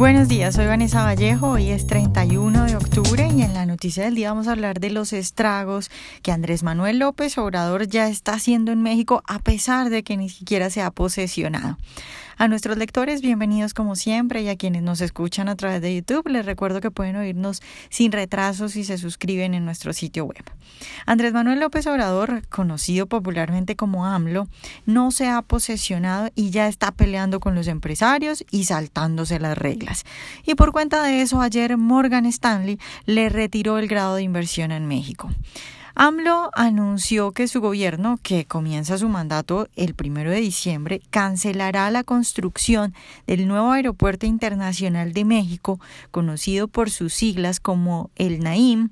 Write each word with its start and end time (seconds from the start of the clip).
Buenos 0.00 0.28
días, 0.28 0.54
soy 0.54 0.64
Vanessa 0.64 1.02
Vallejo, 1.02 1.50
hoy 1.50 1.68
es 1.68 1.86
31 1.86 2.64
de 2.64 2.74
octubre 2.74 3.28
y 3.36 3.42
en 3.42 3.52
la 3.52 3.66
noticia 3.66 4.02
del 4.02 4.14
día 4.14 4.30
vamos 4.30 4.48
a 4.48 4.52
hablar 4.52 4.80
de 4.80 4.88
los 4.88 5.12
estragos 5.12 5.90
que 6.22 6.32
Andrés 6.32 6.62
Manuel 6.62 7.00
López 7.00 7.36
Obrador 7.36 7.86
ya 7.86 8.08
está 8.08 8.32
haciendo 8.32 8.72
en 8.72 8.80
México 8.80 9.22
a 9.26 9.40
pesar 9.40 9.90
de 9.90 10.02
que 10.02 10.16
ni 10.16 10.30
siquiera 10.30 10.70
se 10.70 10.80
ha 10.80 10.90
posesionado. 10.90 11.76
A 12.40 12.48
nuestros 12.48 12.78
lectores, 12.78 13.20
bienvenidos 13.20 13.74
como 13.74 13.96
siempre 13.96 14.40
y 14.40 14.48
a 14.48 14.56
quienes 14.56 14.82
nos 14.82 15.02
escuchan 15.02 15.50
a 15.50 15.56
través 15.56 15.82
de 15.82 15.94
YouTube, 15.94 16.26
les 16.28 16.46
recuerdo 16.46 16.80
que 16.80 16.90
pueden 16.90 17.16
oírnos 17.16 17.60
sin 17.90 18.12
retraso 18.12 18.70
si 18.70 18.82
se 18.82 18.96
suscriben 18.96 19.52
en 19.52 19.66
nuestro 19.66 19.92
sitio 19.92 20.24
web. 20.24 20.42
Andrés 21.04 21.34
Manuel 21.34 21.60
López 21.60 21.86
Obrador, 21.86 22.40
conocido 22.48 23.04
popularmente 23.04 23.76
como 23.76 24.06
AMLO, 24.06 24.48
no 24.86 25.10
se 25.10 25.28
ha 25.28 25.42
posesionado 25.42 26.30
y 26.34 26.48
ya 26.48 26.66
está 26.66 26.92
peleando 26.92 27.40
con 27.40 27.54
los 27.54 27.66
empresarios 27.66 28.42
y 28.50 28.64
saltándose 28.64 29.38
las 29.38 29.58
reglas. 29.58 29.89
Y 30.44 30.54
por 30.54 30.72
cuenta 30.72 31.02
de 31.02 31.22
eso, 31.22 31.40
ayer 31.40 31.76
Morgan 31.76 32.26
Stanley 32.26 32.78
le 33.06 33.28
retiró 33.28 33.78
el 33.78 33.88
grado 33.88 34.14
de 34.14 34.22
inversión 34.22 34.72
en 34.72 34.86
México. 34.86 35.30
AMLO 35.94 36.50
anunció 36.54 37.32
que 37.32 37.48
su 37.48 37.60
gobierno, 37.60 38.18
que 38.22 38.44
comienza 38.44 38.96
su 38.96 39.08
mandato 39.08 39.68
el 39.76 39.94
primero 39.94 40.30
de 40.30 40.40
diciembre, 40.40 41.02
cancelará 41.10 41.90
la 41.90 42.04
construcción 42.04 42.94
del 43.26 43.48
nuevo 43.48 43.72
aeropuerto 43.72 44.24
internacional 44.24 45.12
de 45.12 45.24
México, 45.24 45.80
conocido 46.10 46.68
por 46.68 46.90
sus 46.90 47.12
siglas 47.12 47.60
como 47.60 48.10
el 48.16 48.40
NAIM, 48.40 48.90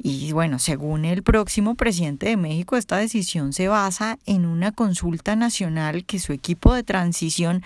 y 0.00 0.30
bueno, 0.30 0.60
según 0.60 1.04
el 1.04 1.24
próximo 1.24 1.74
presidente 1.74 2.26
de 2.26 2.36
México, 2.36 2.76
esta 2.76 2.98
decisión 2.98 3.52
se 3.52 3.66
basa 3.66 4.18
en 4.26 4.46
una 4.46 4.70
consulta 4.70 5.34
nacional 5.34 6.04
que 6.04 6.20
su 6.20 6.32
equipo 6.32 6.72
de 6.72 6.84
transición, 6.84 7.64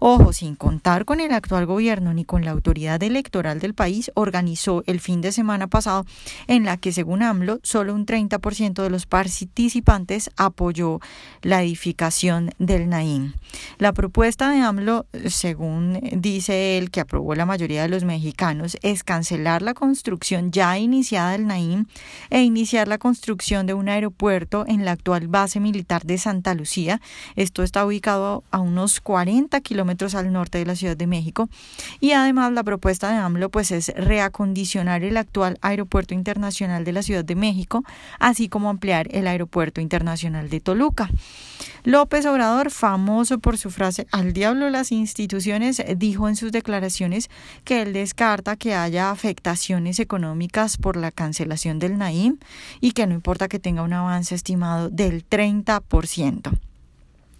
ojo, 0.00 0.32
sin 0.32 0.56
contar 0.56 1.04
con 1.04 1.20
el 1.20 1.32
actual 1.32 1.66
gobierno 1.66 2.12
ni 2.14 2.24
con 2.24 2.44
la 2.44 2.50
autoridad 2.50 3.00
electoral 3.04 3.60
del 3.60 3.74
país, 3.74 4.10
organizó 4.14 4.82
el 4.86 4.98
fin 4.98 5.20
de 5.20 5.30
semana 5.30 5.68
pasado, 5.68 6.04
en 6.48 6.64
la 6.64 6.78
que, 6.78 6.90
según 6.90 7.22
AMLO, 7.22 7.60
solo 7.62 7.94
un 7.94 8.06
30% 8.06 8.82
de 8.82 8.90
los 8.90 9.06
participantes 9.06 10.30
apoyó 10.36 10.98
la 11.42 11.62
edificación 11.62 12.50
del 12.58 12.88
Naim. 12.88 13.34
La 13.78 13.92
propuesta 13.92 14.50
de 14.50 14.62
AMLO, 14.62 15.06
según 15.26 16.00
dice 16.12 16.76
él, 16.76 16.90
que 16.90 17.00
aprobó 17.00 17.36
la 17.36 17.46
mayoría 17.46 17.82
de 17.82 17.88
los 17.88 18.02
mexicanos, 18.02 18.76
es 18.82 19.04
cancelar 19.04 19.62
la 19.62 19.74
construcción 19.74 20.50
ya 20.50 20.76
iniciada 20.76 21.32
del 21.32 21.46
Naim 21.46 21.67
e 22.30 22.42
iniciar 22.42 22.88
la 22.88 22.98
construcción 22.98 23.66
de 23.66 23.74
un 23.74 23.88
aeropuerto 23.88 24.64
en 24.66 24.84
la 24.84 24.92
actual 24.92 25.28
base 25.28 25.60
militar 25.60 26.04
de 26.04 26.18
Santa 26.18 26.54
Lucía. 26.54 27.00
Esto 27.36 27.62
está 27.62 27.84
ubicado 27.84 28.44
a 28.50 28.60
unos 28.60 29.00
40 29.00 29.60
kilómetros 29.60 30.14
al 30.14 30.32
norte 30.32 30.58
de 30.58 30.66
la 30.66 30.76
Ciudad 30.76 30.96
de 30.96 31.06
México. 31.06 31.48
Y 32.00 32.12
además 32.12 32.52
la 32.52 32.62
propuesta 32.62 33.10
de 33.10 33.16
AMLO 33.16 33.50
pues 33.50 33.70
es 33.70 33.92
reacondicionar 33.96 35.04
el 35.04 35.16
actual 35.16 35.58
aeropuerto 35.60 36.14
internacional 36.14 36.84
de 36.84 36.92
la 36.92 37.02
Ciudad 37.02 37.24
de 37.24 37.34
México, 37.34 37.84
así 38.18 38.48
como 38.48 38.70
ampliar 38.70 39.08
el 39.10 39.26
aeropuerto 39.26 39.80
internacional 39.80 40.48
de 40.50 40.60
Toluca. 40.60 41.08
López 41.84 42.26
Obrador, 42.26 42.70
famoso 42.70 43.38
por 43.38 43.56
su 43.56 43.70
frase 43.70 44.06
al 44.10 44.32
diablo 44.32 44.68
las 44.68 44.92
instituciones, 44.92 45.82
dijo 45.96 46.28
en 46.28 46.36
sus 46.36 46.52
declaraciones 46.52 47.30
que 47.64 47.82
él 47.82 47.92
descarta 47.92 48.56
que 48.56 48.74
haya 48.74 49.10
afectaciones 49.10 49.98
económicas 49.98 50.76
por 50.76 50.96
la 50.96 51.10
cancelación 51.10 51.57
del 51.78 51.98
Naim 51.98 52.38
y 52.80 52.92
que 52.92 53.06
no 53.06 53.14
importa 53.14 53.48
que 53.48 53.58
tenga 53.58 53.82
un 53.82 53.92
avance 53.92 54.34
estimado 54.34 54.90
del 54.90 55.28
30%. 55.28 56.58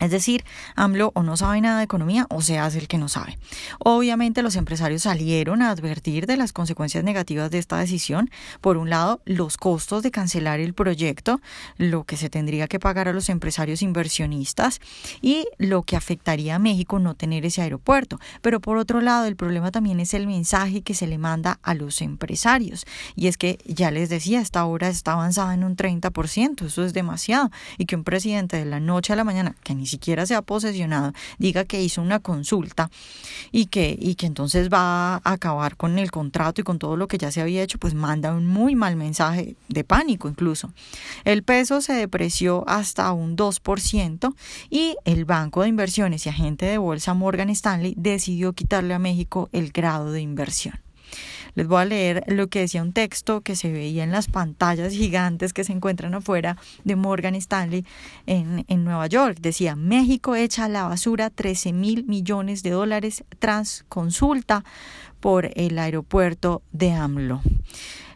Es 0.00 0.10
decir, 0.10 0.44
AMLO 0.76 1.12
o 1.14 1.22
no 1.22 1.36
sabe 1.36 1.60
nada 1.60 1.78
de 1.78 1.84
economía 1.84 2.26
o 2.30 2.40
se 2.40 2.58
hace 2.58 2.78
el 2.78 2.88
que 2.88 2.98
no 2.98 3.08
sabe. 3.08 3.38
Obviamente 3.78 4.42
los 4.42 4.56
empresarios 4.56 5.02
salieron 5.02 5.62
a 5.62 5.70
advertir 5.70 6.26
de 6.26 6.38
las 6.38 6.52
consecuencias 6.52 7.04
negativas 7.04 7.50
de 7.50 7.58
esta 7.58 7.78
decisión. 7.78 8.30
Por 8.60 8.78
un 8.78 8.88
lado, 8.88 9.20
los 9.26 9.58
costos 9.58 10.02
de 10.02 10.10
cancelar 10.10 10.58
el 10.58 10.72
proyecto, 10.72 11.40
lo 11.76 12.04
que 12.04 12.16
se 12.16 12.30
tendría 12.30 12.66
que 12.66 12.80
pagar 12.80 13.08
a 13.08 13.12
los 13.12 13.28
empresarios 13.28 13.82
inversionistas 13.82 14.80
y 15.20 15.46
lo 15.58 15.82
que 15.82 15.96
afectaría 15.96 16.56
a 16.56 16.58
México 16.58 16.98
no 16.98 17.14
tener 17.14 17.44
ese 17.44 17.60
aeropuerto. 17.60 18.18
Pero 18.40 18.60
por 18.60 18.78
otro 18.78 19.02
lado, 19.02 19.26
el 19.26 19.36
problema 19.36 19.70
también 19.70 20.00
es 20.00 20.14
el 20.14 20.26
mensaje 20.26 20.80
que 20.80 20.94
se 20.94 21.06
le 21.06 21.18
manda 21.18 21.58
a 21.62 21.74
los 21.74 22.00
empresarios. 22.00 22.86
Y 23.16 23.26
es 23.26 23.36
que, 23.36 23.58
ya 23.66 23.90
les 23.90 24.08
decía, 24.08 24.40
esta 24.40 24.64
hora 24.64 24.88
está 24.88 25.12
avanzada 25.12 25.52
en 25.52 25.64
un 25.64 25.76
30%, 25.76 26.66
eso 26.66 26.84
es 26.84 26.94
demasiado. 26.94 27.50
Y 27.76 27.84
que 27.84 27.96
un 27.96 28.04
presidente 28.04 28.56
de 28.56 28.64
la 28.64 28.80
noche 28.80 29.12
a 29.12 29.16
la 29.16 29.24
mañana, 29.24 29.56
que 29.62 29.74
ni 29.74 29.89
siquiera 29.90 30.26
se 30.26 30.34
ha 30.34 30.42
posesionado, 30.42 31.12
diga 31.38 31.64
que 31.64 31.82
hizo 31.82 32.00
una 32.00 32.20
consulta 32.20 32.90
y 33.52 33.66
que, 33.66 33.96
y 34.00 34.14
que 34.14 34.26
entonces 34.26 34.70
va 34.70 35.16
a 35.16 35.20
acabar 35.24 35.76
con 35.76 35.98
el 35.98 36.10
contrato 36.10 36.60
y 36.60 36.64
con 36.64 36.78
todo 36.78 36.96
lo 36.96 37.08
que 37.08 37.18
ya 37.18 37.30
se 37.30 37.40
había 37.40 37.62
hecho, 37.62 37.78
pues 37.78 37.94
manda 37.94 38.32
un 38.32 38.46
muy 38.46 38.74
mal 38.74 38.96
mensaje 38.96 39.56
de 39.68 39.84
pánico 39.84 40.28
incluso. 40.28 40.72
El 41.24 41.42
peso 41.42 41.80
se 41.80 41.92
depreció 41.92 42.64
hasta 42.68 43.12
un 43.12 43.36
2% 43.36 44.34
y 44.70 44.96
el 45.04 45.24
Banco 45.24 45.62
de 45.62 45.68
Inversiones 45.68 46.26
y 46.26 46.28
agente 46.28 46.66
de 46.66 46.78
bolsa 46.78 47.14
Morgan 47.14 47.50
Stanley 47.50 47.94
decidió 47.96 48.52
quitarle 48.52 48.94
a 48.94 48.98
México 48.98 49.48
el 49.52 49.72
grado 49.72 50.12
de 50.12 50.20
inversión. 50.20 50.89
Les 51.54 51.66
voy 51.66 51.82
a 51.82 51.84
leer 51.84 52.24
lo 52.26 52.48
que 52.48 52.60
decía 52.60 52.82
un 52.82 52.92
texto 52.92 53.40
que 53.40 53.56
se 53.56 53.72
veía 53.72 54.04
en 54.04 54.12
las 54.12 54.28
pantallas 54.28 54.92
gigantes 54.94 55.52
que 55.52 55.64
se 55.64 55.72
encuentran 55.72 56.14
afuera 56.14 56.56
de 56.84 56.96
Morgan 56.96 57.34
Stanley 57.34 57.84
en, 58.26 58.64
en 58.68 58.84
Nueva 58.84 59.06
York. 59.06 59.38
Decía, 59.40 59.76
México 59.76 60.34
echa 60.34 60.64
a 60.64 60.68
la 60.68 60.84
basura 60.84 61.30
13 61.30 61.72
mil 61.72 62.04
millones 62.04 62.62
de 62.62 62.70
dólares 62.70 63.24
tras 63.38 63.84
consulta 63.88 64.64
por 65.20 65.50
el 65.54 65.78
aeropuerto 65.78 66.62
de 66.72 66.92
AMLO. 66.92 67.42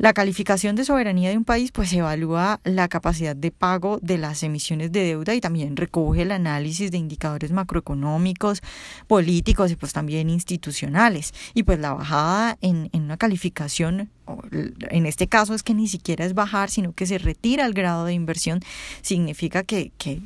La 0.00 0.14
calificación 0.14 0.76
de 0.76 0.86
soberanía 0.86 1.28
de 1.28 1.36
un 1.36 1.44
país 1.44 1.72
pues 1.72 1.92
evalúa 1.92 2.58
la 2.64 2.88
capacidad 2.88 3.36
de 3.36 3.50
pago 3.50 3.98
de 4.00 4.16
las 4.16 4.42
emisiones 4.42 4.90
de 4.92 5.04
deuda 5.04 5.34
y 5.34 5.42
también 5.42 5.76
recoge 5.76 6.22
el 6.22 6.32
análisis 6.32 6.90
de 6.90 6.96
indicadores 6.96 7.52
macroeconómicos, 7.52 8.62
políticos 9.06 9.70
y 9.70 9.76
pues 9.76 9.92
también 9.92 10.30
institucionales. 10.30 11.34
Y 11.52 11.64
pues 11.64 11.80
la 11.80 11.92
bajada 11.92 12.56
en, 12.62 12.88
en 12.94 13.02
una 13.02 13.18
calificación 13.18 14.08
en 14.50 15.06
este 15.06 15.26
caso 15.26 15.54
es 15.54 15.62
que 15.62 15.74
ni 15.74 15.88
siquiera 15.88 16.24
es 16.24 16.34
bajar, 16.34 16.70
sino 16.70 16.92
que 16.92 17.06
se 17.06 17.18
retira 17.18 17.66
el 17.66 17.74
grado 17.74 18.04
de 18.04 18.12
inversión, 18.12 18.60
significa 19.02 19.62
que, 19.62 19.92
que, 19.98 20.20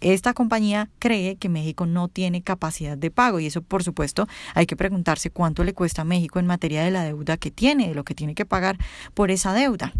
esta 0.00 0.34
compañía 0.34 0.88
cree 0.98 1.36
que 1.36 1.48
México 1.48 1.86
no 1.86 2.08
tiene 2.08 2.42
capacidad 2.42 2.96
de 2.96 3.10
pago. 3.10 3.40
Y 3.40 3.46
eso 3.46 3.62
por 3.62 3.82
supuesto 3.82 4.26
hay 4.54 4.66
que 4.66 4.76
preguntarse 4.76 5.30
cuánto 5.30 5.64
le 5.64 5.74
cuesta 5.74 6.02
a 6.02 6.04
México 6.04 6.38
en 6.38 6.46
materia 6.46 6.82
de 6.82 6.90
la 6.90 7.04
deuda 7.04 7.36
que 7.36 7.50
tiene, 7.50 7.88
de 7.88 7.94
lo 7.94 8.04
que 8.04 8.14
tiene 8.14 8.34
que 8.34 8.44
pagar 8.44 8.78
por 9.14 9.30
esa 9.30 9.52
deuda. 9.52 9.92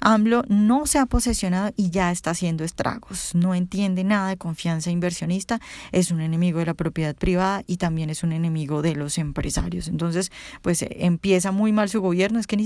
AMLO 0.00 0.44
no 0.48 0.86
se 0.86 0.98
ha 0.98 1.06
posesionado 1.06 1.72
y 1.76 1.90
ya 1.90 2.10
está 2.10 2.30
haciendo 2.30 2.64
estragos, 2.64 3.34
no 3.34 3.54
entiende 3.54 4.04
nada 4.04 4.28
de 4.28 4.36
confianza 4.36 4.90
inversionista, 4.90 5.60
es 5.92 6.10
un 6.10 6.20
enemigo 6.20 6.58
de 6.58 6.66
la 6.66 6.74
propiedad 6.74 7.14
privada 7.14 7.62
y 7.66 7.76
también 7.76 8.10
es 8.10 8.22
un 8.22 8.32
enemigo 8.32 8.82
de 8.82 8.94
los 8.94 9.18
empresarios. 9.18 9.88
Entonces, 9.88 10.30
pues 10.62 10.84
empieza 10.88 11.52
muy 11.52 11.72
mal 11.72 11.88
su 11.88 12.00
gobierno, 12.00 12.38
es 12.38 12.46
que 12.46 12.56
ni 12.56 12.64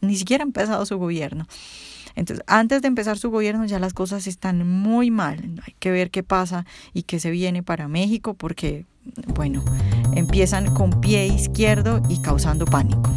ni 0.00 0.16
siquiera 0.16 0.44
ha 0.44 0.46
empezado 0.46 0.84
su 0.86 0.98
gobierno. 0.98 1.46
Entonces, 2.14 2.44
antes 2.48 2.80
de 2.80 2.88
empezar 2.88 3.18
su 3.18 3.30
gobierno 3.30 3.66
ya 3.66 3.78
las 3.78 3.92
cosas 3.92 4.26
están 4.26 4.66
muy 4.66 5.10
mal. 5.10 5.60
Hay 5.66 5.74
que 5.78 5.90
ver 5.90 6.10
qué 6.10 6.22
pasa 6.22 6.64
y 6.94 7.02
qué 7.02 7.20
se 7.20 7.30
viene 7.30 7.62
para 7.62 7.88
México 7.88 8.34
porque, 8.34 8.86
bueno, 9.34 9.62
empiezan 10.14 10.74
con 10.74 11.00
pie 11.00 11.26
izquierdo 11.26 12.00
y 12.08 12.20
causando 12.22 12.64
pánico. 12.64 13.10